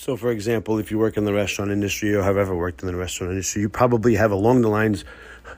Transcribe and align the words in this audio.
So, 0.00 0.16
for 0.16 0.30
example, 0.30 0.78
if 0.78 0.90
you 0.90 0.98
work 0.98 1.18
in 1.18 1.26
the 1.26 1.32
restaurant 1.34 1.70
industry 1.70 2.14
or 2.14 2.22
have 2.22 2.38
ever 2.38 2.56
worked 2.56 2.80
in 2.80 2.86
the 2.86 2.96
restaurant 2.96 3.32
industry, 3.32 3.60
you 3.60 3.68
probably 3.68 4.14
have 4.14 4.30
along 4.30 4.62
the 4.62 4.70
lines 4.70 5.04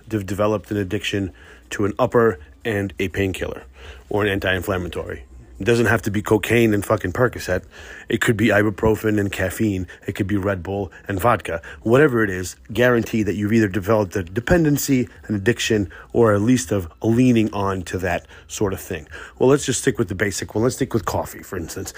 de- 0.09 0.25
developed 0.25 0.69
an 0.73 0.79
addiction 0.79 1.33
to 1.71 1.85
an 1.85 1.93
upper 1.97 2.41
and 2.65 2.93
a 2.99 3.07
painkiller 3.07 3.63
or 4.09 4.25
an 4.25 4.29
anti 4.29 4.53
inflammatory. 4.53 5.27
It 5.61 5.65
doesn't 5.65 5.87
have 5.87 6.03
to 6.03 6.11
be 6.11 6.23
cocaine 6.23 6.75
and 6.75 6.85
fucking 6.85 7.13
Percocet. 7.13 7.63
It 8.09 8.21
could 8.21 8.37
be 8.37 8.49
ibuprofen 8.49 9.21
and 9.21 9.31
caffeine. 9.31 9.87
It 10.09 10.17
could 10.17 10.27
be 10.27 10.37
Red 10.37 10.65
Bull 10.65 10.91
and 11.07 11.21
vodka. 11.21 11.63
Whatever 11.83 12.25
it 12.25 12.31
is, 12.31 12.57
guarantee 12.73 13.23
that 13.23 13.37
you've 13.37 13.53
either 13.53 13.69
developed 13.69 14.17
a 14.17 14.25
dependency, 14.25 15.09
an 15.29 15.37
addiction, 15.37 15.89
or 16.13 16.35
at 16.35 16.41
least 16.41 16.73
of 16.73 16.93
a 17.01 17.07
leaning 17.07 17.53
on 17.53 17.83
to 17.83 17.99
that 17.99 18.27
sort 18.49 18.73
of 18.73 18.81
thing. 18.81 19.07
Well, 19.39 19.49
let's 19.49 19.65
just 19.65 19.83
stick 19.83 19.99
with 19.99 20.09
the 20.09 20.17
basic 20.17 20.57
one. 20.57 20.65
Let's 20.65 20.75
stick 20.75 20.95
with 20.95 21.05
coffee, 21.05 21.45
for 21.45 21.57
instance. 21.57 21.95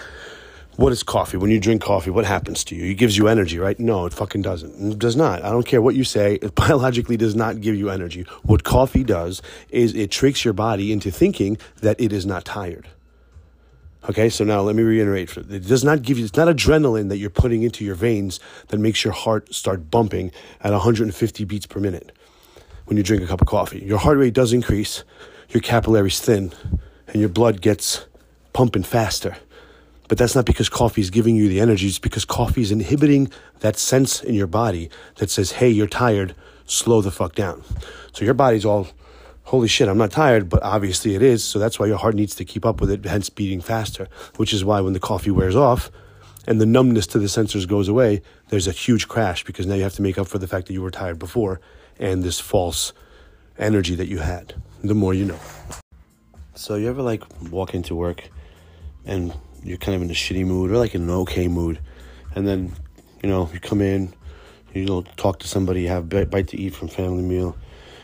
What 0.77 0.93
is 0.93 1.05
coffee? 1.05 1.37
When 1.37 1.53
you 1.53 1.61
drink 1.61 1.83
coffee, 1.83 2.11
what 2.11 2.25
happens 2.25 2.65
to 2.65 2.75
you? 2.75 2.91
It 2.91 2.95
gives 2.95 3.17
you 3.17 3.29
energy, 3.29 3.59
right? 3.59 3.79
No, 3.79 4.07
it 4.07 4.13
fucking 4.13 4.43
doesn't. 4.43 4.93
It 4.93 4.99
does 4.99 5.15
not. 5.15 5.45
I 5.45 5.51
don't 5.51 5.67
care 5.67 5.81
what 5.81 5.95
you 5.95 6.03
say. 6.03 6.35
It 6.43 6.55
biologically 6.57 7.17
does 7.17 7.37
not 7.37 7.61
give 7.61 7.77
you 7.77 7.91
energy. 7.91 8.27
What 8.43 8.65
coffee 8.65 9.05
does 9.05 9.41
is 9.71 9.95
it 9.95 10.11
tricks 10.11 10.45
your 10.45 10.55
body 10.55 10.93
into 10.93 11.13
thinking 11.13 11.59
that 11.81 12.01
it 12.01 12.13
is 12.13 12.27
not 12.27 12.45
tired. 12.45 12.89
Okay, 14.09 14.29
so 14.29 14.45
now 14.45 14.61
let 14.61 14.75
me 14.75 14.83
reiterate. 14.83 15.35
It 15.37 15.67
does 15.67 15.85
not 15.85 16.03
give 16.03 16.19
you, 16.19 16.25
it's 16.25 16.37
not 16.37 16.49
adrenaline 16.49 17.09
that 17.09 17.17
you're 17.19 17.31
putting 17.31 17.63
into 17.63 17.85
your 17.85 17.95
veins 17.95 18.41
that 18.69 18.79
makes 18.79 19.05
your 19.05 19.15
heart 19.15 19.55
start 19.55 19.91
bumping 19.91 20.31
at 20.61 20.73
150 20.73 21.45
beats 21.45 21.67
per 21.67 21.81
minute 21.81 22.13
when 22.85 22.97
you 22.97 23.03
drink 23.03 23.23
a 23.23 23.27
cup 23.27 23.41
of 23.41 23.47
coffee. 23.47 23.79
Your 23.79 23.99
heart 23.99 24.19
rate 24.19 24.35
does 24.35 24.53
increase, 24.53 25.05
your 25.49 25.63
capillaries 25.63 26.21
thin, 26.21 26.53
and 27.09 27.17
your 27.17 27.31
blood 27.31 27.63
gets 27.63 28.07
pumping 28.53 28.83
faster. 28.83 29.37
But 30.15 30.19
that's 30.21 30.37
not 30.37 30.47
because 30.47 30.69
coffee 30.69 31.01
is 31.01 31.11
giving 31.11 31.35
you 31.35 31.49
the 31.49 31.59
energy, 31.59 31.89
it's 31.89 31.99
because 31.99 32.25
coffee 32.25 32.63
is 32.63 32.71
inhibiting 32.71 33.33
that 33.59 33.77
sense 33.77 34.23
in 34.23 34.37
your 34.37 34.47
body 34.47 34.89
that 35.17 35.29
says, 35.29 35.51
hey, 35.51 35.69
you're 35.69 35.89
tired, 35.89 36.37
slow 36.67 37.01
the 37.01 37.11
fuck 37.11 37.35
down. 37.35 37.65
So 38.13 38.25
your 38.25 38.35
body's 38.35 38.65
all 38.65 38.87
holy 39.43 39.67
shit, 39.67 39.89
I'm 39.89 39.99
not 39.99 40.13
tired, 40.13 40.49
but 40.49 40.63
obviously 40.63 41.17
it 41.17 41.23
is. 41.23 41.43
So 41.43 41.59
that's 41.59 41.81
why 41.81 41.87
your 41.87 41.99
heart 41.99 42.15
needs 42.15 42.37
to 42.37 42.45
keep 42.45 42.65
up 42.65 42.81
with 42.81 42.93
it, 42.93 43.05
hence 43.05 43.29
beating 43.29 43.61
faster, 43.61 44.07
which 44.37 44.55
is 44.55 44.65
why 44.65 44.81
when 44.81 44.93
the 44.93 45.01
coffee 45.01 45.33
wears 45.33 45.57
off 45.57 45.91
and 46.47 46.61
the 46.61 46.67
numbness 46.67 47.09
to 47.09 47.19
the 47.19 47.27
sensors 47.27 47.67
goes 47.67 47.89
away, 47.89 48.23
there's 48.51 48.69
a 48.69 48.71
huge 48.71 49.09
crash 49.09 49.43
because 49.43 49.67
now 49.67 49.75
you 49.75 49.83
have 49.83 49.95
to 49.95 50.03
make 50.03 50.17
up 50.17 50.29
for 50.29 50.39
the 50.39 50.47
fact 50.47 50.69
that 50.69 50.75
you 50.75 50.83
were 50.83 50.93
tired 50.93 51.19
before 51.19 51.61
and 51.99 52.23
this 52.23 52.39
false 52.39 52.93
energy 53.59 53.97
that 53.97 54.07
you 54.07 54.19
had. 54.19 54.55
The 54.85 54.95
more 54.95 55.13
you 55.13 55.25
know. 55.25 55.41
So 56.55 56.77
you 56.77 56.89
ever 56.89 57.03
like 57.03 57.25
walk 57.51 57.75
into 57.75 57.97
work 57.97 58.31
and 59.05 59.35
you're 59.65 59.79
kind 59.79 59.97
of 59.97 60.03
in 60.03 60.11
a 60.11 60.15
shitty 60.15 60.47
mood 60.47 60.71
or 60.71 60.77
like 60.77 60.95
in 60.95 61.03
an 61.03 61.11
okay 61.11 61.49
mood, 61.49 61.81
and 62.35 62.47
then 62.47 62.73
you 63.23 63.29
know 63.29 63.51
you 63.53 63.61
come 63.61 63.81
in, 63.81 64.13
you 64.73 64.85
know 64.85 65.03
talk 65.17 65.41
to 65.41 65.49
somebody, 65.49 65.83
you 65.83 65.89
have 65.89 66.13
a 66.13 66.27
bite 66.27 66.49
to 66.49 66.57
eat 66.59 66.75
from 66.75 66.89
family 66.89 67.23
meal, 67.23 67.57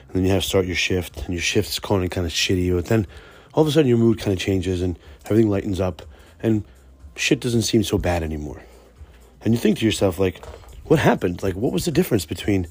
and 0.08 0.16
then 0.16 0.24
you 0.24 0.30
have 0.30 0.42
to 0.42 0.48
start 0.48 0.66
your 0.66 0.76
shift, 0.76 1.18
and 1.18 1.34
your 1.34 1.42
shift's 1.42 1.78
going 1.78 2.08
kind 2.08 2.26
of 2.26 2.32
shitty. 2.32 2.74
But 2.74 2.86
then 2.86 3.06
all 3.52 3.62
of 3.62 3.68
a 3.68 3.72
sudden 3.72 3.88
your 3.88 3.98
mood 3.98 4.18
kind 4.18 4.32
of 4.32 4.38
changes 4.38 4.80
and 4.80 4.98
everything 5.26 5.50
lightens 5.50 5.80
up, 5.80 6.02
and 6.42 6.64
shit 7.16 7.40
doesn't 7.40 7.62
seem 7.62 7.82
so 7.82 7.98
bad 7.98 8.22
anymore. 8.22 8.62
And 9.42 9.54
you 9.54 9.60
think 9.60 9.78
to 9.78 9.84
yourself, 9.84 10.18
like, 10.18 10.44
what 10.84 10.98
happened? 10.98 11.42
Like, 11.42 11.54
what 11.54 11.72
was 11.72 11.84
the 11.84 11.92
difference 11.92 12.26
between 12.26 12.66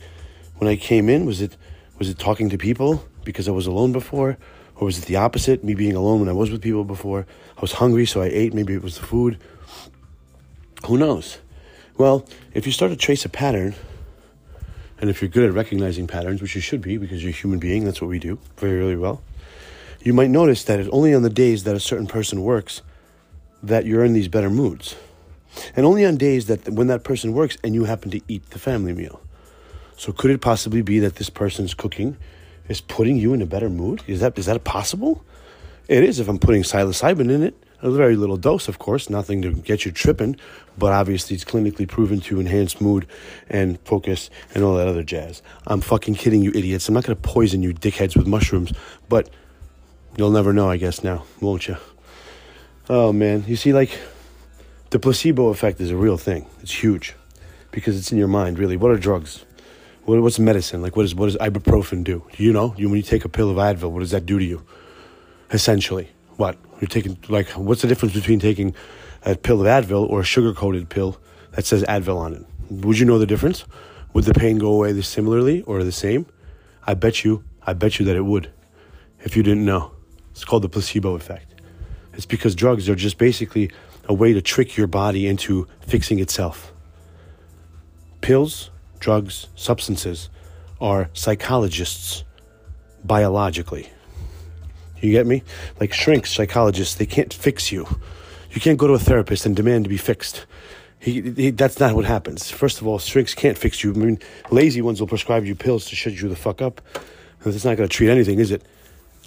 when 0.57 0.69
I 0.69 0.75
came 0.75 1.09
in? 1.09 1.25
Was 1.25 1.41
it 1.41 1.55
was 1.97 2.09
it 2.09 2.17
talking 2.17 2.49
to 2.49 2.57
people 2.57 3.05
because 3.23 3.47
I 3.47 3.51
was 3.51 3.67
alone 3.67 3.91
before, 3.91 4.37
or 4.79 4.85
was 4.85 4.97
it 4.97 5.05
the 5.05 5.17
opposite? 5.17 5.63
Me 5.63 5.75
being 5.75 5.95
alone 5.95 6.21
when 6.21 6.29
I 6.29 6.33
was 6.33 6.49
with 6.49 6.61
people 6.61 6.85
before. 6.85 7.27
I 7.57 7.61
was 7.61 7.73
hungry, 7.73 8.05
so 8.05 8.21
I 8.21 8.27
ate. 8.27 8.53
Maybe 8.53 8.73
it 8.73 8.81
was 8.81 8.97
the 8.97 9.05
food. 9.05 9.37
Who 10.87 10.97
knows? 10.97 11.39
Well, 11.97 12.25
if 12.53 12.65
you 12.65 12.71
start 12.71 12.91
to 12.91 12.97
trace 12.97 13.25
a 13.25 13.29
pattern 13.29 13.75
and 15.01 15.09
if 15.09 15.21
you're 15.21 15.29
good 15.29 15.49
at 15.49 15.53
recognizing 15.53 16.07
patterns, 16.07 16.41
which 16.41 16.55
you 16.55 16.61
should 16.61 16.81
be 16.81 16.97
because 16.97 17.21
you're 17.21 17.31
a 17.31 17.35
human 17.35 17.59
being, 17.59 17.83
that's 17.83 18.01
what 18.01 18.09
we 18.09 18.19
do 18.19 18.39
very, 18.55 18.77
really 18.77 18.95
well, 18.95 19.21
you 20.01 20.13
might 20.13 20.29
notice 20.29 20.63
that 20.63 20.79
it's 20.79 20.89
only 20.93 21.13
on 21.13 21.23
the 21.23 21.29
days 21.29 21.65
that 21.65 21.75
a 21.75 21.79
certain 21.79 22.07
person 22.07 22.41
works 22.41 22.81
that 23.61 23.85
you're 23.85 24.05
in 24.05 24.13
these 24.13 24.29
better 24.29 24.49
moods. 24.49 24.95
And 25.75 25.85
only 25.85 26.05
on 26.05 26.15
days 26.15 26.45
that 26.45 26.69
when 26.69 26.87
that 26.87 27.03
person 27.03 27.33
works 27.33 27.57
and 27.65 27.75
you 27.75 27.83
happen 27.83 28.11
to 28.11 28.21
eat 28.29 28.49
the 28.51 28.59
family 28.59 28.93
meal. 28.93 29.19
So 29.97 30.13
could 30.13 30.31
it 30.31 30.39
possibly 30.39 30.81
be 30.81 30.99
that 30.99 31.15
this 31.15 31.29
person's 31.29 31.73
cooking 31.73 32.15
is 32.69 32.79
putting 32.79 33.17
you 33.17 33.33
in 33.33 33.41
a 33.41 33.45
better 33.45 33.69
mood? 33.69 34.03
Is 34.07 34.21
that 34.21 34.37
is 34.37 34.45
that 34.45 34.63
possible? 34.63 35.25
It 35.87 36.03
is 36.03 36.19
if 36.19 36.29
I'm 36.29 36.39
putting 36.39 36.63
psilocybin 36.63 37.31
in 37.31 37.43
it. 37.43 37.55
A 37.81 37.89
very 37.89 38.17
little 38.17 38.35
dose, 38.35 38.67
of 38.67 38.77
course, 38.77 39.09
nothing 39.09 39.41
to 39.41 39.53
get 39.53 39.85
you 39.85 39.91
tripping, 39.93 40.35
but 40.77 40.91
obviously 40.91 41.35
it's 41.35 41.45
clinically 41.45 41.87
proven 41.87 42.19
to 42.21 42.39
enhance 42.41 42.81
mood 42.81 43.07
and 43.49 43.79
focus 43.85 44.29
and 44.53 44.65
all 44.65 44.75
that 44.75 44.87
other 44.87 45.01
jazz. 45.01 45.41
I'm 45.65 45.79
fucking 45.79 46.15
kidding 46.15 46.41
you, 46.41 46.51
idiots. 46.53 46.89
I'm 46.89 46.93
not 46.93 47.05
to 47.05 47.15
poison 47.15 47.63
you 47.63 47.73
dickheads 47.73 48.17
with 48.17 48.27
mushrooms, 48.27 48.73
but 49.07 49.29
you'll 50.17 50.29
never 50.29 50.51
know, 50.51 50.69
I 50.69 50.75
guess, 50.75 51.05
now, 51.05 51.23
won't 51.39 51.69
you? 51.69 51.77
Oh, 52.89 53.13
man. 53.13 53.45
You 53.47 53.55
see, 53.55 53.71
like, 53.71 53.97
the 54.89 54.99
placebo 54.99 55.47
effect 55.47 55.79
is 55.79 55.89
a 55.89 55.95
real 55.95 56.17
thing. 56.17 56.47
It's 56.61 56.83
huge 56.83 57.15
because 57.71 57.97
it's 57.97 58.11
in 58.11 58.17
your 58.17 58.27
mind, 58.27 58.59
really. 58.59 58.75
What 58.75 58.91
are 58.91 58.97
drugs? 58.97 59.45
What, 60.09 60.23
what's 60.23 60.39
medicine? 60.39 60.81
Like, 60.81 60.95
what, 60.95 61.05
is, 61.05 61.13
what 61.13 61.27
does 61.27 61.37
ibuprofen 61.37 62.03
do? 62.03 62.25
You 62.35 62.51
know, 62.51 62.73
you, 62.75 62.89
when 62.89 62.97
you 62.97 63.03
take 63.03 63.25
a 63.25 63.29
pill 63.29 63.51
of 63.51 63.57
Advil, 63.57 63.91
what 63.91 63.99
does 63.99 64.09
that 64.09 64.25
do 64.25 64.39
to 64.39 64.43
you? 64.43 64.65
Essentially, 65.51 66.09
what? 66.37 66.57
You're 66.81 66.87
taking, 66.87 67.19
like, 67.27 67.49
what's 67.49 67.83
the 67.83 67.87
difference 67.87 68.15
between 68.15 68.39
taking 68.39 68.73
a 69.23 69.35
pill 69.35 69.61
of 69.61 69.67
Advil 69.67 70.09
or 70.09 70.21
a 70.21 70.23
sugar 70.23 70.51
coated 70.51 70.89
pill 70.89 71.19
that 71.51 71.67
says 71.67 71.83
Advil 71.83 72.17
on 72.17 72.33
it? 72.33 72.45
Would 72.71 72.97
you 72.97 73.05
know 73.05 73.19
the 73.19 73.27
difference? 73.27 73.65
Would 74.13 74.23
the 74.23 74.33
pain 74.33 74.57
go 74.57 74.71
away 74.73 74.99
similarly 75.01 75.61
or 75.61 75.83
the 75.83 75.91
same? 75.91 76.25
I 76.87 76.95
bet 76.95 77.23
you, 77.23 77.43
I 77.61 77.73
bet 77.73 77.99
you 77.99 78.05
that 78.07 78.15
it 78.15 78.25
would 78.25 78.49
if 79.19 79.37
you 79.37 79.43
didn't 79.43 79.63
know. 79.63 79.91
It's 80.31 80.43
called 80.43 80.63
the 80.63 80.69
placebo 80.69 81.13
effect. 81.13 81.61
It's 82.13 82.25
because 82.25 82.55
drugs 82.55 82.89
are 82.89 82.95
just 82.95 83.19
basically 83.19 83.69
a 84.05 84.13
way 84.15 84.33
to 84.33 84.41
trick 84.41 84.75
your 84.75 84.87
body 84.87 85.27
into 85.27 85.67
fixing 85.81 86.17
itself. 86.17 86.73
Pills, 88.21 88.71
drugs, 88.99 89.47
substances 89.55 90.29
are 90.81 91.09
psychologists 91.13 92.23
biologically. 93.03 93.89
You 95.01 95.11
get 95.11 95.25
me? 95.25 95.43
Like 95.79 95.93
shrinks, 95.93 96.31
psychologists, 96.33 96.95
they 96.95 97.05
can't 97.05 97.33
fix 97.33 97.71
you. 97.71 97.87
You 98.51 98.59
can't 98.59 98.77
go 98.77 98.87
to 98.87 98.93
a 98.93 98.99
therapist 98.99 99.45
and 99.45 99.55
demand 99.55 99.85
to 99.85 99.89
be 99.89 99.97
fixed. 99.97 100.45
He, 100.99 101.21
he, 101.21 101.49
that's 101.51 101.79
not 101.79 101.95
what 101.95 102.05
happens. 102.05 102.51
First 102.51 102.81
of 102.81 102.87
all, 102.87 102.99
shrinks 102.99 103.33
can't 103.33 103.57
fix 103.57 103.83
you. 103.83 103.93
I 103.93 103.97
mean, 103.97 104.19
lazy 104.51 104.81
ones 104.81 104.99
will 104.99 105.07
prescribe 105.07 105.45
you 105.45 105.55
pills 105.55 105.85
to 105.85 105.95
shut 105.95 106.13
you 106.13 106.27
the 106.27 106.35
fuck 106.35 106.61
up. 106.61 106.81
It's 107.45 107.63
not 107.63 107.77
going 107.77 107.87
to 107.87 107.95
treat 107.95 108.09
anything, 108.09 108.39
is 108.39 108.51
it? 108.51 108.63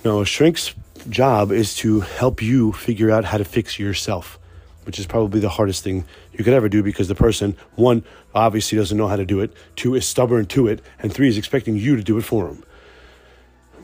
No, 0.05 0.21
a 0.21 0.27
shrink's 0.27 0.75
job 1.09 1.51
is 1.51 1.75
to 1.77 2.01
help 2.01 2.43
you 2.43 2.73
figure 2.73 3.11
out 3.11 3.25
how 3.25 3.39
to 3.39 3.45
fix 3.45 3.79
yourself, 3.79 4.39
which 4.85 4.99
is 4.99 5.07
probably 5.07 5.41
the 5.41 5.49
hardest 5.49 5.85
thing 5.85 6.05
you 6.33 6.45
could 6.45 6.55
ever 6.55 6.69
do 6.69 6.83
because 6.83 7.09
the 7.09 7.15
person, 7.15 7.57
one, 7.75 8.05
obviously 8.35 8.79
doesn't 8.79 8.97
know 8.97 9.09
how 9.09 9.17
to 9.17 9.25
do 9.25 9.41
it, 9.41 9.53
two, 9.77 9.95
is 9.95 10.07
stubborn 10.07 10.47
to 10.47 10.69
it, 10.69 10.81
and 10.99 11.13
three, 11.13 11.29
is 11.29 11.39
expecting 11.39 11.77
you 11.77 11.97
to 11.97 12.03
do 12.03 12.19
it 12.19 12.23
for 12.23 12.49
him. 12.49 12.65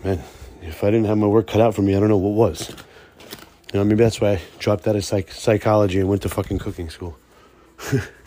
Man, 0.05 0.23
if 0.63 0.83
I 0.85 0.91
didn't 0.91 1.07
have 1.07 1.19
my 1.19 1.27
work 1.27 1.47
cut 1.47 1.61
out 1.61 1.75
for 1.75 1.83
me, 1.83 1.97
I 1.97 2.01
don't 2.01 2.09
know 2.09 2.17
what 2.17 2.35
was. 2.35 2.71
You 3.73 3.81
know, 3.81 3.85
maybe 3.85 4.03
that's 4.03 4.21
why 4.21 4.33
I 4.33 4.41
dropped 4.59 4.89
out 4.89 4.97
of 4.97 5.05
psych- 5.05 5.33
psychology 5.33 6.01
and 6.01 6.09
went 6.09 6.23
to 6.23 6.29
fucking 6.29 6.59
cooking 6.59 6.89
school. 6.91 7.19